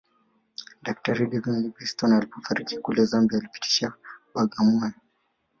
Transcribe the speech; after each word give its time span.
Daktari 0.85 1.23
David 1.31 1.45
Livingstone 1.63 2.15
alipofariki 2.15 2.77
kule 2.79 3.03
Zambia 3.05 3.37
alipitishwa 3.39 3.93
Bagamoyo 4.35 4.93